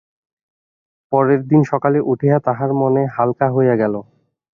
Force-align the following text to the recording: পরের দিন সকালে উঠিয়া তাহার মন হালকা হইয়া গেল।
পরের 1.11 1.41
দিন 1.43 1.61
সকালে 1.71 1.99
উঠিয়া 2.11 2.37
তাহার 2.39 2.69
মন 2.73 2.95
হালকা 3.15 3.47
হইয়া 3.55 3.75
গেল। 3.81 3.93